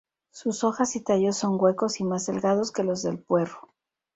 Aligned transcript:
Sus 0.31 0.63
hojas 0.63 0.95
y 0.95 1.01
tallos 1.01 1.37
son 1.37 1.59
huecos 1.61 1.99
y 1.99 2.03
más 2.05 2.25
delgados 2.25 2.71
que 2.71 2.83
los 2.83 3.03
del 3.03 3.19
puerro. 3.19 3.71